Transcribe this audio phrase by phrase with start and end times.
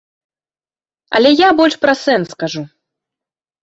[1.19, 2.69] Але я больш пра сэнс кажу.